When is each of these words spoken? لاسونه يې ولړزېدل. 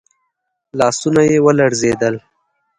لاسونه 0.77 1.21
يې 1.29 1.37
ولړزېدل. 1.45 2.15